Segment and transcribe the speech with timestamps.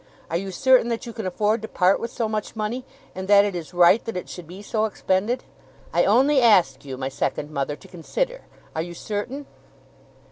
[0.31, 3.45] Are you certain that you can afford to part with so much money, and that
[3.45, 5.43] it is right that it should be so expended?
[5.93, 8.45] I only ask you, my second mother, to consider.
[8.75, 9.45] Are you certain?